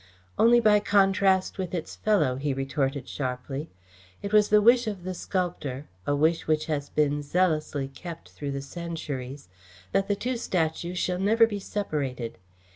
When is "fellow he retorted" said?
1.95-3.07